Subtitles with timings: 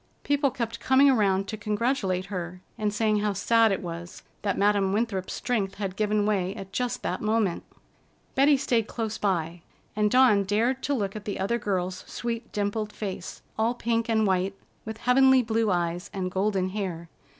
[0.23, 4.93] People kept coming around to congratulate her, and saying how sad it was that Madam
[4.93, 7.63] Winthrop's strength had given way at just that moment.
[8.33, 9.61] Betty stayed close by,
[9.95, 14.25] and Dawn dared to look at the other girl's sweet dimpled face, all pink and
[14.25, 17.07] white, with heavenly blue eyes and golden hair.